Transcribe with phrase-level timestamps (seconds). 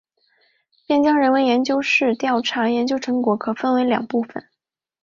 [0.87, 4.45] 边疆人文研究室调查研究成果可分为两部分。